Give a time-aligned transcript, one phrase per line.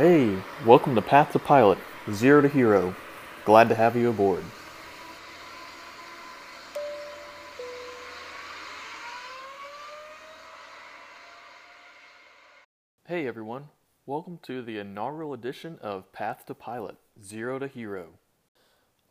[0.00, 1.76] Hey, welcome to Path to Pilot,
[2.10, 2.96] Zero to Hero.
[3.44, 4.42] Glad to have you aboard.
[13.06, 13.68] Hey everyone,
[14.06, 18.12] welcome to the inaugural edition of Path to Pilot, Zero to Hero.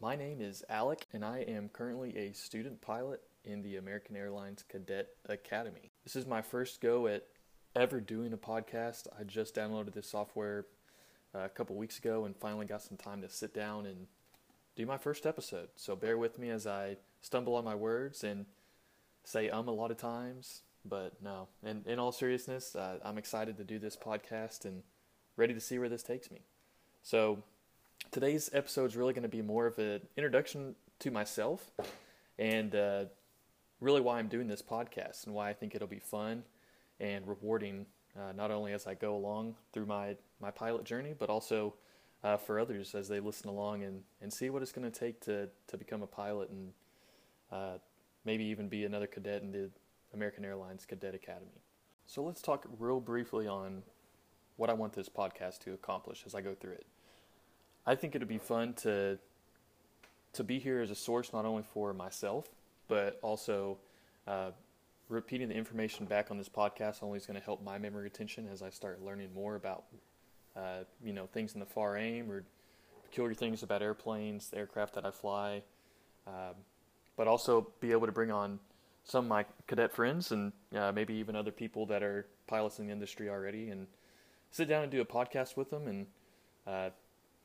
[0.02, 4.64] My name is Alec, and I am currently a student pilot in the American Airlines
[4.68, 5.92] Cadet Academy.
[6.04, 7.28] This is my first go at
[7.76, 9.06] ever doing a podcast.
[9.20, 10.66] I just downloaded this software
[11.34, 14.08] a couple weeks ago and finally got some time to sit down and
[14.76, 15.70] do my first episode.
[15.76, 18.46] So bear with me as I stumble on my words and
[19.24, 20.62] say um a lot of times.
[20.86, 24.82] But no, in, in all seriousness, uh, I'm excited to do this podcast and
[25.36, 26.40] ready to see where this takes me.
[27.04, 27.44] So
[28.12, 31.72] today's episode is really going to be more of an introduction to myself
[32.38, 33.06] and uh,
[33.82, 36.44] really why I'm doing this podcast and why I think it'll be fun
[37.00, 37.86] and rewarding,
[38.20, 41.76] uh, not only as I go along through my, my pilot journey, but also
[42.24, 45.22] uh, for others as they listen along and, and see what it's going to take
[45.22, 46.72] to, to become a pilot and
[47.52, 47.78] uh,
[48.26, 49.70] maybe even be another cadet in the
[50.14, 51.62] American Airlines Cadet Academy.
[52.08, 53.84] So let's talk real briefly on
[54.58, 56.86] what I want this podcast to accomplish as I go through it.
[57.86, 59.18] I think it'd be fun to
[60.32, 62.50] to be here as a source not only for myself,
[62.88, 63.78] but also
[64.28, 64.52] uh,
[65.10, 68.48] repeating the information back on this podcast only is going to help my memory retention
[68.52, 69.86] as I start learning more about
[70.56, 72.44] uh, you know things in the FAR AIM or
[73.04, 75.64] peculiar things about airplanes, the aircraft that I fly,
[76.28, 76.56] um,
[77.18, 78.60] but also be able to bring on
[79.04, 82.86] some of my cadet friends and uh, maybe even other people that are pilots in
[82.86, 83.88] the industry already and
[84.52, 86.06] sit down and do a podcast with them and
[86.68, 86.90] uh,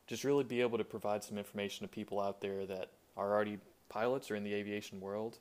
[0.06, 3.58] just really be able to provide some information to people out there that are already
[3.88, 5.38] pilots or in the aviation world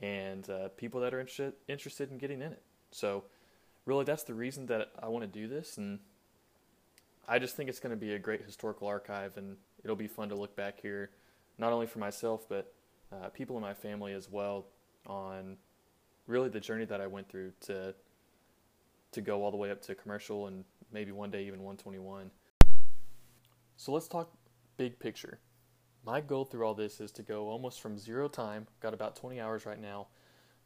[0.00, 2.62] and uh, people that are interested interested in getting in it.
[2.90, 3.24] So
[3.84, 5.98] really that's the reason that I want to do this and
[7.28, 10.28] I just think it's going to be a great historical archive and it'll be fun
[10.30, 11.10] to look back here
[11.58, 12.72] not only for myself but
[13.12, 14.66] uh, people in my family as well
[15.06, 15.56] on
[16.26, 17.94] really the journey that I went through to
[19.12, 22.30] to go all the way up to commercial and maybe one day even 121.
[23.76, 24.30] So let's talk
[24.76, 25.40] big picture.
[26.04, 29.40] My goal through all this is to go almost from zero time, got about 20
[29.40, 30.06] hours right now,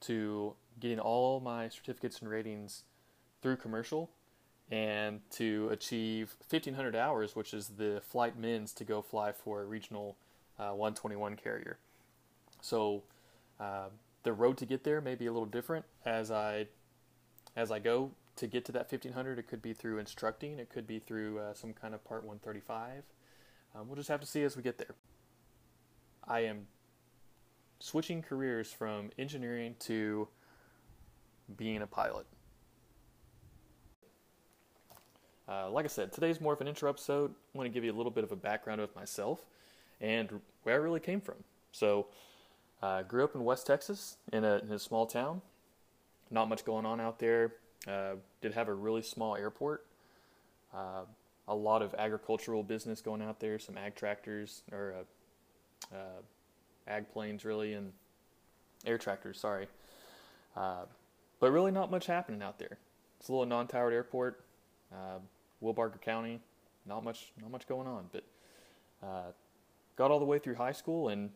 [0.03, 2.85] to getting all my certificates and ratings
[3.43, 4.11] through commercial
[4.71, 9.65] and to achieve 1500 hours, which is the flight mins to go fly for a
[9.65, 10.17] regional
[10.59, 11.79] uh, 121 carrier.
[12.61, 13.03] So
[13.61, 13.89] uh,
[14.23, 16.69] the road to get there may be a little different as I
[17.57, 19.39] as I go to get to that 1500.
[19.39, 23.03] It could be through instructing, it could be through uh, some kind of Part 135.
[23.75, 24.95] Um, we'll just have to see as we get there.
[26.27, 26.67] I am
[27.81, 30.29] switching careers from engineering to
[31.57, 32.27] being a pilot.
[35.47, 37.31] Uh, like I said, today's more of an intro episode.
[37.55, 39.45] I want to give you a little bit of a background of myself
[40.01, 41.37] and where I really came from.
[41.73, 42.07] So,
[42.83, 45.41] I uh, grew up in West Texas in a, in a, small town.
[46.31, 47.55] Not much going on out there.
[47.89, 49.87] Uh, did have a really small airport.
[50.75, 51.05] Uh,
[51.49, 53.59] a lot of agricultural business going out there.
[53.59, 54.95] Some ag tractors or
[55.93, 56.21] uh, uh,
[56.87, 57.93] ag planes, really, and
[58.87, 59.39] air tractors.
[59.41, 59.67] Sorry,
[60.57, 60.85] uh,
[61.41, 62.79] but really not much happening out there.
[63.21, 64.45] It's a little non-towered airport.
[65.63, 66.41] Wilbarger County.
[66.87, 67.33] Not much.
[67.41, 68.11] Not much going on.
[68.13, 68.25] But
[69.97, 71.31] got all the way through high school and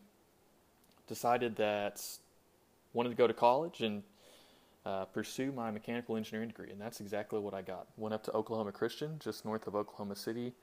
[1.07, 2.01] decided that
[2.93, 4.03] wanted to go to college and
[4.85, 7.87] uh, pursue my mechanical engineering degree, and that's exactly what I got.
[7.97, 10.53] Went up to Oklahoma Christian, just north of Oklahoma City,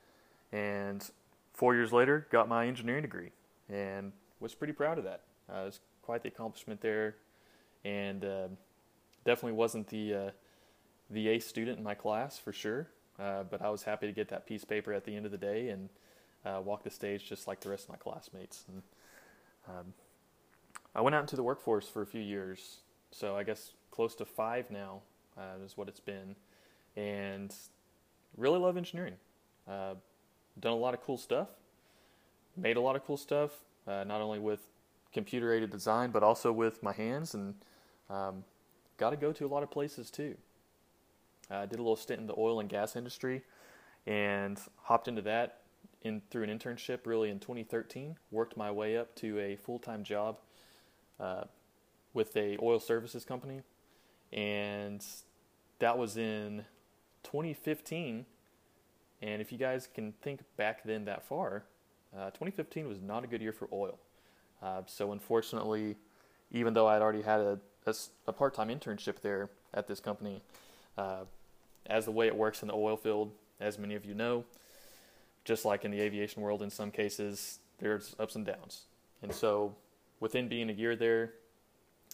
[0.53, 1.09] and
[1.53, 3.31] four years later got my engineering degree,
[3.69, 5.23] and was pretty proud of that.
[5.53, 7.17] Uh, it was quite the accomplishment there,
[7.85, 8.49] and uh,
[9.25, 10.31] definitely wasn't the uh,
[11.11, 12.89] the A student in my class for sure,
[13.19, 15.33] uh, but I was happy to get that piece of paper at the end of
[15.33, 15.89] the day and
[16.45, 18.65] uh, walk the stage just like the rest of my classmates.
[18.69, 18.83] And,
[19.69, 19.95] um,
[20.95, 22.79] I went out into the workforce for a few years,
[23.11, 25.03] so I guess close to five now
[25.37, 26.35] uh, is what it's been,
[26.97, 27.55] and
[28.37, 29.15] really love engineering.
[29.69, 29.95] Uh,
[30.59, 31.49] done a lot of cool stuff,
[32.57, 33.51] made a lot of cool stuff,
[33.87, 34.61] uh, not only with
[35.13, 37.55] computer aided design, but also with my hands, and
[38.11, 38.45] um,
[38.97, 40.37] got to go to a lot of places too.
[41.51, 43.43] I did a little stint in the oil and gas industry,
[44.07, 45.61] and hopped into that
[46.03, 48.17] in through an internship really in 2013.
[48.31, 50.39] Worked my way up to a full time job
[51.19, 51.45] uh,
[52.15, 53.63] with a oil services company,
[54.33, 55.05] and
[55.79, 56.65] that was in
[57.23, 58.27] 2015.
[59.23, 61.65] And if you guys can think back then that far,
[62.17, 63.99] uh, 2015 was not a good year for oil.
[64.63, 65.97] Uh, so unfortunately,
[66.51, 67.95] even though I'd already had a, a,
[68.27, 70.43] a part-time internship there at this company,
[70.97, 71.25] uh,
[71.87, 74.45] as the way it works in the oil field, as many of you know,
[75.45, 78.83] just like in the aviation world, in some cases, there's ups and downs.
[79.23, 79.75] And so,
[80.21, 81.35] within being a year there,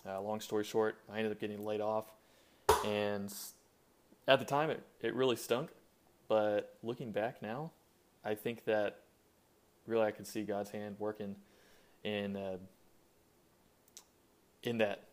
[0.06, 2.06] uh, long story short, I ended up getting laid off.
[2.84, 3.32] And
[4.26, 5.70] at the time, it, it really stunk.
[6.28, 7.70] But looking back now,
[8.24, 9.00] I think that
[9.86, 11.36] really I could see God's hand working
[12.04, 12.56] in uh,
[14.62, 15.04] in that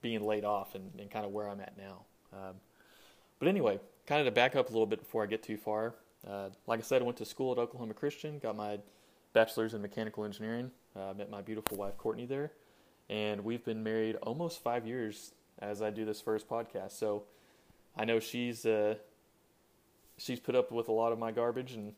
[0.00, 2.02] being laid off and, and kind of where I'm at now.
[2.32, 2.54] Um,
[3.38, 5.94] but anyway, kind of to back up a little bit before I get too far.
[6.28, 8.78] Uh, like I said, I went to school at Oklahoma Christian, got my
[9.32, 10.70] bachelor's in mechanical engineering.
[10.94, 12.52] Uh, met my beautiful wife Courtney there,
[13.08, 16.92] and we've been married almost five years as I do this first podcast.
[16.92, 17.22] So
[17.96, 18.96] I know she's uh,
[20.18, 21.94] she's put up with a lot of my garbage, and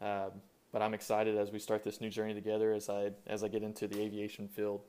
[0.00, 0.30] uh,
[0.72, 3.62] but I'm excited as we start this new journey together as I as I get
[3.62, 4.80] into the aviation field.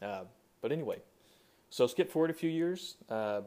[0.00, 0.24] Uh,
[0.62, 0.98] but anyway,
[1.68, 2.96] so skip forward a few years.
[3.08, 3.42] Uh,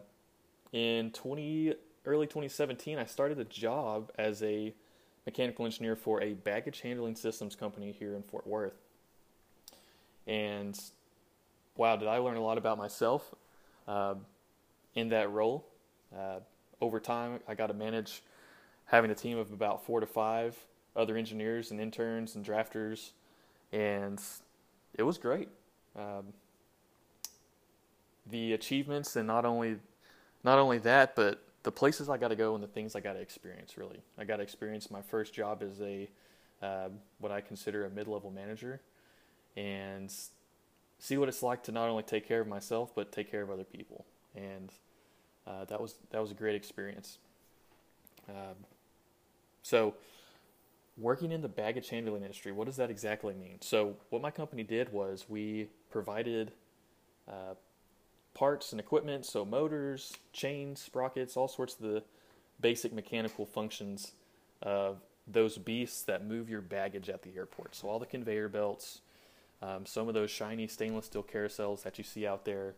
[0.71, 1.73] in 20
[2.05, 4.73] early 2017, I started a job as a
[5.25, 8.73] mechanical engineer for a baggage handling systems company here in Fort Worth.
[10.27, 10.77] And
[11.77, 13.33] wow, did I learn a lot about myself
[13.87, 14.15] uh,
[14.95, 15.65] in that role.
[16.15, 16.39] Uh,
[16.81, 18.21] over time, I got to manage
[18.85, 20.57] having a team of about four to five
[20.95, 23.11] other engineers and interns and drafters,
[23.71, 24.21] and
[24.95, 25.49] it was great.
[25.95, 26.33] Um,
[28.29, 29.77] the achievements and not only
[30.43, 33.13] not only that, but the places I got to go and the things I got
[33.13, 33.77] to experience.
[33.77, 36.09] Really, I got to experience my first job as a
[36.61, 38.81] uh, what I consider a mid-level manager,
[39.57, 40.13] and
[40.99, 43.51] see what it's like to not only take care of myself but take care of
[43.51, 44.05] other people.
[44.35, 44.71] And
[45.45, 47.17] uh, that was that was a great experience.
[48.29, 48.55] Um,
[49.61, 49.95] so,
[50.97, 53.57] working in the baggage handling industry, what does that exactly mean?
[53.61, 56.51] So, what my company did was we provided
[57.27, 57.55] uh,
[58.33, 62.03] parts and equipment, so motors, chains, sprockets, all sorts of the
[62.59, 64.13] basic mechanical functions
[64.61, 64.97] of
[65.27, 67.75] those beasts that move your baggage at the airport.
[67.75, 69.01] So all the conveyor belts,
[69.61, 72.75] um, some of those shiny stainless steel carousels that you see out there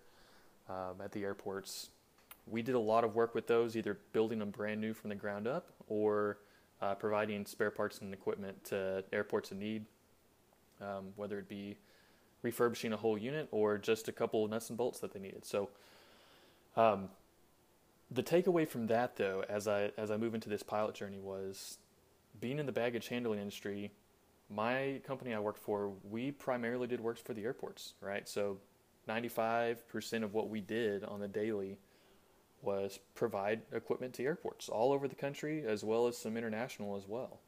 [0.70, 1.90] um, at the airports.
[2.48, 5.16] We did a lot of work with those, either building them brand new from the
[5.16, 6.38] ground up or
[6.86, 9.86] uh, providing spare parts and equipment to airports in need,
[10.82, 11.78] um, whether it be
[12.44, 15.46] refurbishing a whole unit or just a couple of nuts and bolts that they needed.
[15.46, 15.70] So,
[16.78, 17.10] um,
[18.12, 21.80] the takeaway from that, though, as I as I move into this pilot journey, was
[22.40, 23.92] being in the baggage handling industry.
[24.48, 28.30] My company I worked for, we primarily did works for the airports, right?
[28.30, 28.60] So,
[29.10, 31.80] 95% of what we did on the daily
[32.66, 37.08] was provide equipment to airports all over the country, as well as some international as
[37.08, 37.40] well.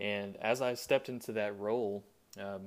[0.00, 2.04] And as I stepped into that role,
[2.40, 2.66] um,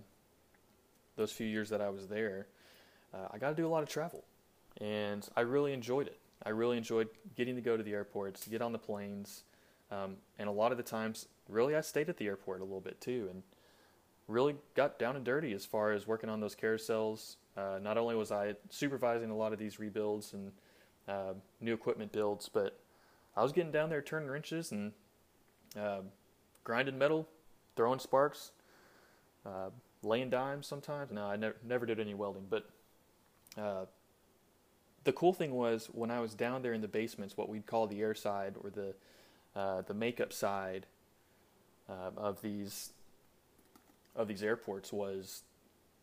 [1.15, 2.47] those few years that I was there,
[3.13, 4.23] uh, I got to do a lot of travel,
[4.79, 6.19] and I really enjoyed it.
[6.43, 9.44] I really enjoyed getting to go to the airports, get on the planes,
[9.91, 12.79] um, and a lot of the times, really, I stayed at the airport a little
[12.81, 13.44] bit too, and
[14.27, 17.35] really got down and dirty as far as working on those carousels.
[17.57, 20.53] Uh, not only was I supervising a lot of these rebuilds and
[21.11, 22.79] uh, new equipment builds, but
[23.35, 24.93] I was getting down there turning wrenches and
[25.77, 26.01] uh,
[26.63, 27.27] grinding metal,
[27.75, 28.51] throwing sparks,
[29.45, 29.69] uh,
[30.03, 31.11] laying dimes sometimes.
[31.11, 32.69] No, I never never did any welding, but
[33.57, 33.85] uh,
[35.03, 37.87] the cool thing was when I was down there in the basements, what we'd call
[37.87, 38.93] the air side or the
[39.55, 40.85] uh, the makeup side
[41.89, 42.91] uh, of these
[44.15, 45.44] of these airports was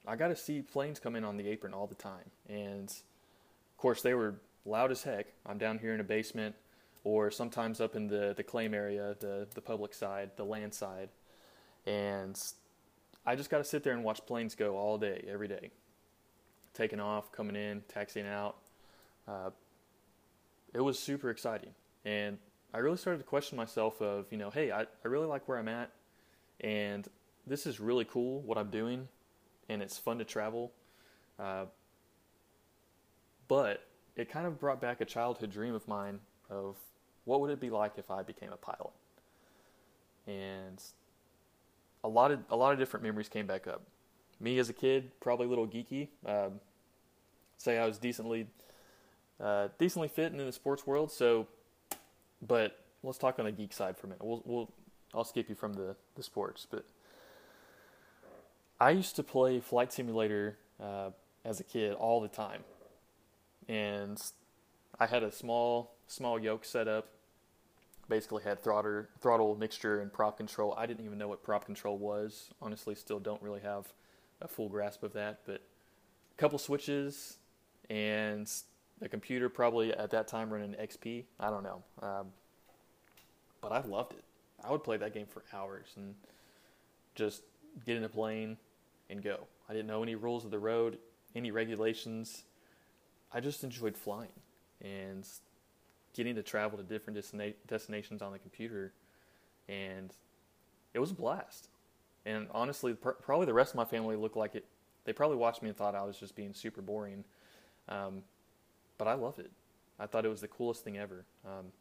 [0.07, 3.77] I got to see planes come in on the apron all the time, and of
[3.79, 4.37] course they were
[4.69, 5.27] loud as heck.
[5.47, 6.55] I'm down here in a basement,
[7.05, 11.09] or sometimes up in the the claim area, the the public side, the land side,
[11.87, 12.41] and
[13.27, 15.71] I just got to sit there and watch planes go all day, every day,
[16.75, 18.57] taking off, coming in, taxiing out.
[19.27, 19.51] Uh,
[20.75, 21.71] it was super exciting,
[22.05, 22.39] and
[22.73, 25.59] I really started to question myself of, you know, hey, I, I really like where
[25.59, 25.91] I'm at,
[26.61, 27.09] and
[27.47, 29.09] this is really cool what I'm doing,
[29.69, 30.73] and it's fun to travel.
[31.39, 31.65] Uh,
[33.49, 33.88] but
[34.19, 36.19] it kind of brought back a childhood dream of mine
[36.51, 36.77] of
[37.25, 38.93] what would it be like if I became a pilot.
[40.27, 40.83] And
[42.05, 43.83] a lot of a lot of different memories came back up.
[44.41, 46.09] Me as a kid, probably a little geeky.
[46.27, 46.61] Um,
[47.57, 48.47] say I was decently
[49.41, 51.11] uh, decently fit in the sports world.
[51.11, 51.47] So,
[52.47, 54.25] but let's talk on the geek side for a minute.
[54.25, 54.71] We'll, we'll
[55.15, 56.85] I'll skip you from the the sports, but
[58.81, 61.11] I used to play flight simulator uh,
[61.45, 62.63] as a kid all the time,
[63.69, 64.21] and
[64.99, 67.09] I had a small small yoke set up
[68.09, 70.75] basically had throttle, throttle mixture and prop control.
[70.77, 72.51] I didn't even know what prop control was.
[72.61, 73.93] Honestly, still don't really have
[74.41, 75.41] a full grasp of that.
[75.45, 75.63] But
[76.33, 77.37] a couple switches
[77.91, 78.51] and
[79.01, 81.25] the computer probably at that time running XP.
[81.39, 81.83] I don't know.
[82.03, 82.27] Um,
[83.61, 84.25] but I loved it.
[84.65, 86.15] I would play that game for hours and
[87.15, 87.43] just
[87.85, 88.57] get in a plane
[89.11, 89.47] and go.
[89.69, 90.99] I didn't know any rules of the road,
[91.35, 92.45] any regulations.
[93.33, 94.29] I just enjoyed flying
[94.81, 95.27] and
[96.15, 98.93] getting to travel to different destina- destinations on the computer,
[99.69, 100.13] and
[100.95, 101.69] it was a blast.
[102.25, 104.65] And honestly, pr- probably the rest of my family looked like it.
[105.05, 107.25] They probably watched me and thought I was just being super boring,
[107.89, 108.23] um,
[108.99, 109.51] but I loved it.
[109.99, 111.25] I thought it was the coolest thing ever.
[111.47, 111.73] Um,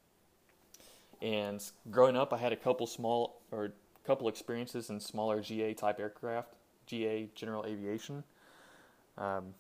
[1.21, 3.71] and growing up, I had a couple small or
[4.05, 6.53] couple experiences in smaller GA type aircraft,
[6.85, 8.23] GA general aviation.
[9.17, 9.53] Um,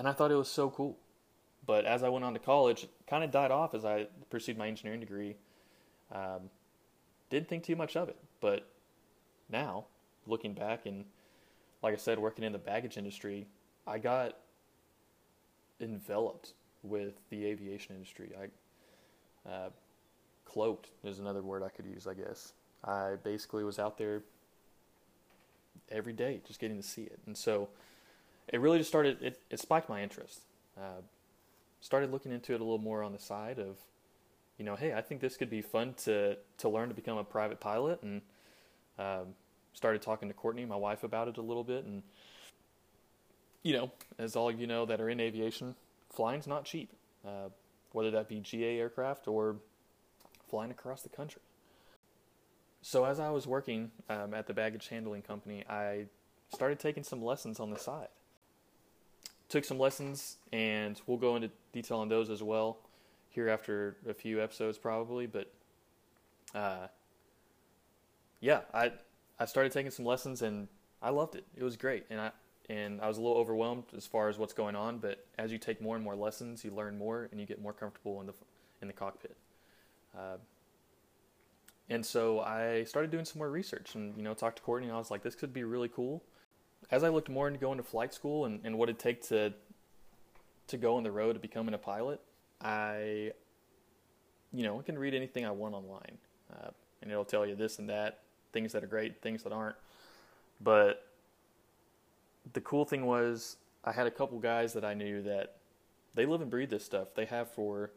[0.00, 0.96] and I thought it was so cool.
[1.66, 4.66] But as I went on to college, kind of died off as I pursued my
[4.66, 5.36] engineering degree.
[6.10, 6.48] Um,
[7.28, 8.16] didn't think too much of it.
[8.40, 8.66] But
[9.50, 9.84] now,
[10.26, 11.04] looking back and
[11.82, 13.46] like I said, working in the baggage industry,
[13.86, 14.38] I got
[15.82, 18.30] enveloped with the aviation industry.
[18.40, 19.68] I uh,
[20.46, 22.54] cloaked is another word I could use, I guess.
[22.84, 24.22] I basically was out there
[25.90, 27.68] every day, just getting to see it, and so
[28.50, 29.22] it really just started.
[29.22, 30.40] It, it spiked my interest.
[30.76, 31.02] Uh,
[31.80, 33.78] started looking into it a little more on the side of,
[34.58, 37.24] you know, hey, I think this could be fun to to learn to become a
[37.24, 38.22] private pilot, and
[38.98, 39.34] um,
[39.72, 42.02] started talking to Courtney, my wife, about it a little bit, and
[43.62, 45.74] you know, as all of you know that are in aviation,
[46.10, 46.92] flying's not cheap,
[47.26, 47.48] uh,
[47.92, 49.56] whether that be GA aircraft or
[50.48, 51.42] flying across the country.
[52.82, 56.06] So as I was working um, at the baggage handling company, I
[56.52, 58.08] started taking some lessons on the side.
[59.50, 62.78] Took some lessons, and we'll go into detail on those as well
[63.28, 65.26] here after a few episodes, probably.
[65.26, 65.52] But
[66.54, 66.86] uh,
[68.40, 68.92] yeah, I
[69.38, 70.68] I started taking some lessons, and
[71.02, 71.44] I loved it.
[71.56, 72.30] It was great, and I
[72.68, 74.98] and I was a little overwhelmed as far as what's going on.
[74.98, 77.72] But as you take more and more lessons, you learn more, and you get more
[77.72, 78.34] comfortable in the
[78.80, 79.36] in the cockpit.
[80.16, 80.36] Uh,
[81.88, 84.94] and so I started doing some more research, and you know, talked to Courtney, and
[84.94, 86.22] I was like, this could be really cool.
[86.90, 89.52] As I looked more into going to flight school and, and what it takes to
[90.68, 92.20] to go on the road to becoming a pilot,
[92.60, 93.32] I,
[94.52, 96.18] you know, I can read anything I want online,
[96.52, 96.70] uh,
[97.02, 98.20] and it'll tell you this and that,
[98.52, 99.74] things that are great, things that aren't.
[100.60, 101.08] But
[102.52, 105.56] the cool thing was I had a couple guys that I knew that
[106.14, 107.14] they live and breathe this stuff.
[107.14, 107.90] They have for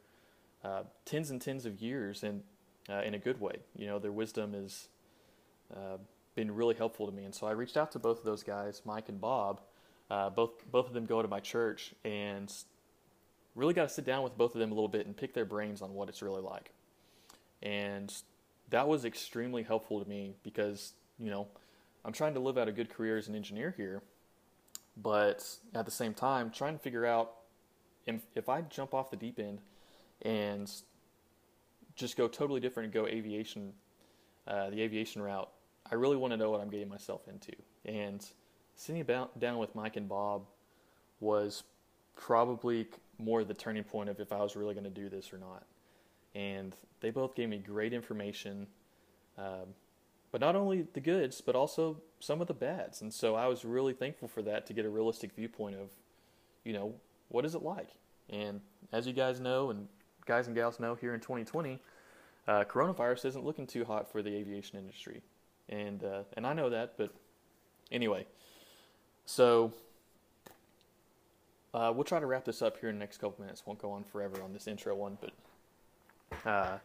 [0.64, 2.42] uh, tens and tens of years, and
[2.90, 3.58] uh, in a good way.
[3.76, 4.88] You know, their wisdom is
[5.76, 5.98] uh,
[6.36, 8.82] been really helpful to me, and so I reached out to both of those guys,
[8.86, 9.62] Mike and Bob.
[10.10, 12.54] Uh, both both of them go to my church, and
[13.56, 15.46] really got to sit down with both of them a little bit and pick their
[15.46, 16.72] brains on what it's really like.
[17.62, 18.14] And
[18.70, 21.48] that was extremely helpful to me because you know
[22.06, 24.02] I'm trying to live out a good career as an engineer here,
[24.98, 27.34] but at the same time trying to figure out
[28.06, 29.62] if, if I jump off the deep end
[30.22, 30.70] and
[31.96, 33.74] just go totally different and go aviation,
[34.48, 35.50] uh, the aviation route,
[35.94, 37.52] I really want to know what I'm getting myself into.
[37.86, 38.26] And
[38.76, 40.42] sitting about, down with Mike and Bob
[41.20, 41.62] was
[42.16, 42.88] probably
[43.20, 45.68] more the turning point of if I was really going to do this or not.
[46.34, 48.66] And they both gave me great information,
[49.38, 49.76] um,
[50.32, 53.04] but not only the goods, but also some of the bads.
[53.04, 55.92] And so I was really thankful for that to get a realistic viewpoint of,
[56.64, 56.96] you know,
[57.30, 57.92] what is it like?
[58.32, 59.88] And as you guys know, and
[60.26, 61.80] guys and gals know here in 2020,
[62.48, 65.22] uh, coronavirus isn't looking too hot for the aviation industry,
[65.70, 66.94] and uh, and I know that.
[66.98, 67.14] But
[67.92, 68.26] anyway,
[69.26, 69.74] so
[71.74, 73.66] uh, we'll try to wrap this up here in the next couple minutes.
[73.66, 75.32] Won't go on forever on this intro one, but
[76.50, 76.78] uh,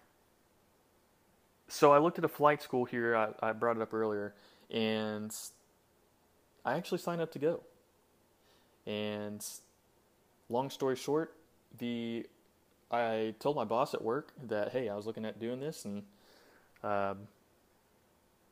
[1.69, 3.15] so I looked at a flight school here.
[3.15, 4.35] I, I brought it up earlier,
[4.71, 5.35] and
[6.65, 7.61] I actually signed up to go.
[8.87, 9.45] And
[10.49, 11.35] long story short,
[11.79, 12.27] the
[12.91, 16.05] I told my boss at work that hey, I was looking at doing this, and
[16.83, 17.29] um,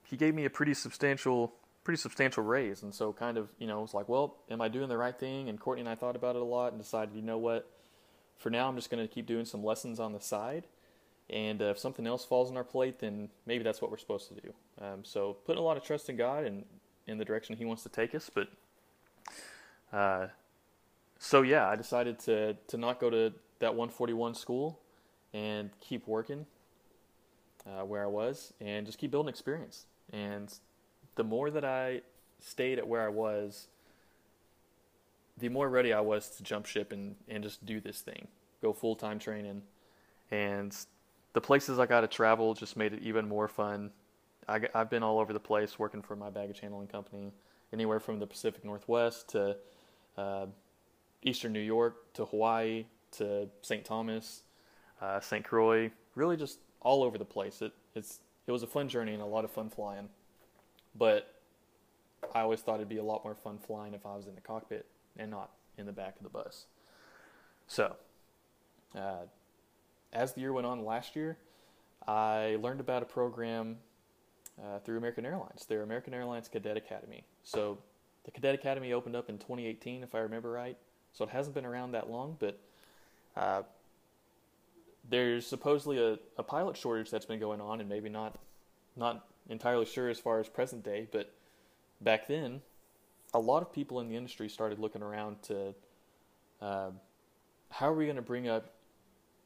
[0.07, 1.53] he gave me a pretty substantial,
[1.85, 2.83] pretty substantial raise.
[2.83, 5.49] And so, kind of, you know, it's like, well, am I doing the right thing?
[5.49, 7.71] And Courtney and I thought about it a lot and decided, you know what,
[8.39, 10.67] for now, I'm just going to keep doing some lessons on the side.
[11.29, 14.29] And uh, if something else falls on our plate, then maybe that's what we're supposed
[14.29, 14.55] to do.
[14.81, 16.65] Um, so, putting a lot of trust in God and
[17.07, 18.31] in the direction He wants to take us.
[18.33, 18.49] But
[19.93, 20.29] uh,
[21.19, 24.79] so yeah, I decided to to not go to that 141 school
[25.33, 26.47] and keep working
[27.67, 29.87] uh, where I was and just keep building experience.
[30.13, 30.53] And
[31.17, 32.03] the more that I
[32.41, 33.69] stayed at where I was,
[35.39, 38.29] the more ready I was to jump ship and, and just do this thing,
[38.63, 39.63] go full time training.
[40.31, 40.77] And
[41.33, 43.91] the places I got to travel just made it even more fun.
[44.49, 47.33] I, have been all over the place working for my baggage handling company,
[47.73, 49.57] anywhere from the Pacific Northwest to
[50.17, 50.47] uh,
[51.23, 53.85] Eastern New York to Hawaii to St.
[53.85, 54.43] Thomas,
[55.01, 55.45] uh, St.
[55.45, 57.61] Croix, really just all over the place.
[57.61, 60.09] It it's it was a fun journey and a lot of fun flying,
[60.95, 61.35] but
[62.35, 64.41] I always thought it'd be a lot more fun flying if I was in the
[64.41, 64.87] cockpit
[65.17, 66.67] and not in the back of the bus.
[67.67, 67.97] So,
[68.95, 69.25] uh,
[70.13, 71.37] as the year went on last year,
[72.07, 73.79] I learned about a program
[74.63, 77.25] uh, through American Airlines, their American Airlines Cadet Academy.
[77.43, 77.79] So,
[78.25, 80.77] the Cadet Academy opened up in 2018, if I remember right.
[81.13, 82.59] So, it hasn't been around that long, but
[83.37, 83.63] uh,
[85.09, 88.39] there's supposedly a, a pilot shortage that's been going on, and maybe not
[88.97, 91.33] not entirely sure as far as present day, but
[92.01, 92.63] back then,
[93.35, 95.75] a lot of people in the industry started looking around to
[96.61, 96.91] uh,
[97.71, 98.73] how are we going to bring up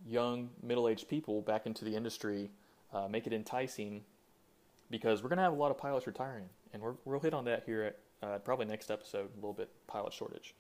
[0.06, 2.50] young middle-aged people back into the industry,
[2.92, 4.02] uh, make it enticing,
[4.90, 7.44] because we're going to have a lot of pilots retiring, and we will hit on
[7.44, 10.54] that here at uh, probably next episode a little bit pilot shortage.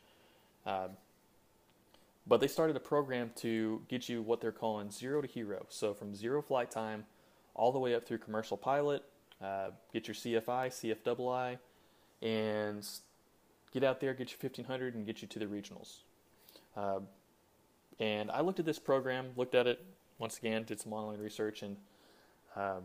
[0.66, 0.90] Um,
[2.26, 5.66] but they started a program to get you what they're calling zero to hero.
[5.68, 7.04] So from zero flight time
[7.54, 9.02] all the way up through commercial pilot,
[9.42, 11.58] uh, get your CFI, CFII,
[12.22, 12.86] and
[13.72, 16.00] get out there, get your 1500, and get you to the regionals.
[16.76, 17.00] Uh,
[17.98, 19.84] and I looked at this program, looked at it
[20.18, 21.76] once again, did some online research, and
[22.56, 22.84] um,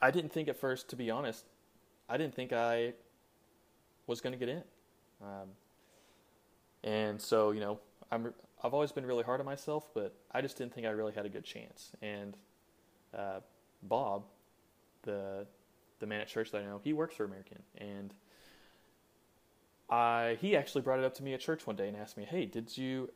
[0.00, 1.44] I didn't think at first, to be honest,
[2.08, 2.94] I didn't think I
[4.06, 4.62] was going to get in.
[5.22, 5.48] Um,
[6.84, 7.80] and so, you know,
[8.10, 8.32] I'm
[8.62, 11.26] I've always been really hard on myself, but I just didn't think I really had
[11.26, 11.92] a good chance.
[12.02, 12.36] And
[13.16, 13.40] uh,
[13.82, 14.24] Bob,
[15.02, 15.46] the
[16.00, 18.14] the man at church that I know, he works for American, and
[19.90, 22.24] I he actually brought it up to me at church one day and asked me,
[22.24, 23.10] "Hey, did you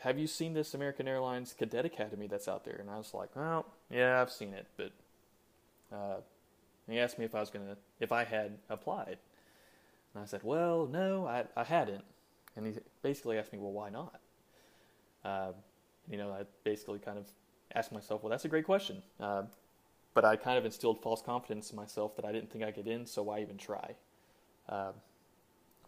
[0.00, 3.34] have you seen this American Airlines Cadet Academy that's out there?" And I was like,
[3.34, 4.92] "Well, yeah, I've seen it, but."
[5.92, 6.16] Uh,
[6.88, 9.18] he asked me if I was gonna if I had applied,
[10.14, 12.04] and I said, "Well, no, I I hadn't."
[12.56, 12.72] And he
[13.02, 14.20] basically asked me, well, why not?
[15.24, 15.52] Uh,
[16.10, 17.26] you know, I basically kind of
[17.74, 19.02] asked myself, well, that's a great question.
[19.20, 19.42] Uh,
[20.14, 22.86] but I kind of instilled false confidence in myself that I didn't think I could
[22.86, 23.94] in, so why even try?
[24.68, 24.92] Uh,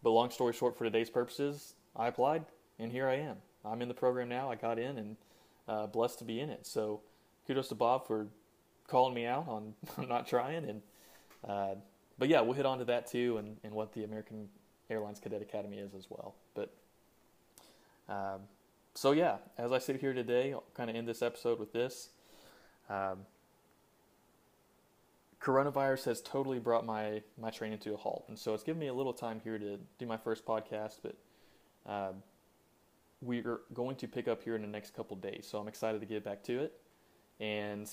[0.03, 2.45] but long story short, for today's purposes, I applied,
[2.79, 3.37] and here I am.
[3.65, 4.51] I'm in the program now.
[4.51, 5.17] I got in, and
[5.67, 6.67] uh, blessed to be in it.
[6.67, 7.01] So
[7.47, 8.27] kudos to Bob for
[8.87, 9.75] calling me out on,
[10.09, 10.65] not trying.
[10.65, 10.83] And
[11.49, 11.75] uh,
[12.19, 14.49] but yeah, we'll hit on to that too, and, and what the American
[14.91, 16.35] Airlines Cadet Academy is as well.
[16.55, 16.73] But
[18.09, 18.41] um,
[18.95, 22.11] so yeah, as I sit here today, I'll kind of end this episode with this.
[22.89, 23.27] Um,
[25.41, 28.89] coronavirus has totally brought my my training to a halt, and so it's given me
[28.89, 31.01] a little time here to do my first podcast.
[31.03, 31.17] But
[31.87, 32.23] um,
[33.21, 36.07] we're going to pick up here in the next couple days, so I'm excited to
[36.07, 36.73] get back to it.
[37.41, 37.89] And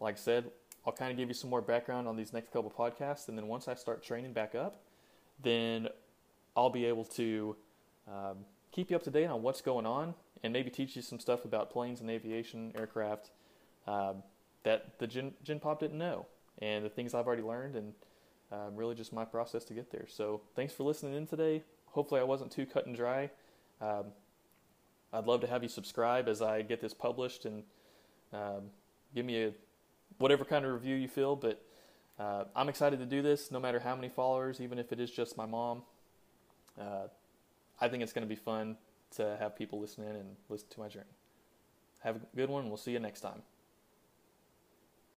[0.00, 0.50] like I said,
[0.86, 3.46] I'll kind of give you some more background on these next couple podcasts, and then
[3.46, 4.82] once I start training back up,
[5.42, 5.88] then
[6.56, 7.56] I'll be able to
[8.08, 8.38] um,
[8.72, 11.44] keep you up to date on what's going on and maybe teach you some stuff
[11.44, 13.30] about planes and aviation aircraft
[13.86, 14.22] um,
[14.62, 16.26] that the Gen, Gen Pop didn't know
[16.60, 17.92] and the things I've already learned and
[18.52, 20.06] um, really just my process to get there.
[20.08, 21.62] So thanks for listening in today.
[21.86, 23.30] Hopefully I wasn't too cut and dry.
[23.80, 24.06] Um,
[25.12, 27.62] I'd love to have you subscribe as I get this published and
[29.14, 29.52] give me a
[30.18, 31.36] whatever kind of review you feel.
[31.36, 31.62] But
[32.18, 35.10] uh, I'm excited to do this, no matter how many followers, even if it is
[35.10, 35.82] just my mom
[36.80, 37.08] uh,
[37.80, 38.76] I think it's going to be fun
[39.16, 41.06] to have people listen in and listen to my journey.
[42.00, 42.68] Have a good one.
[42.68, 43.42] We'll see you next time.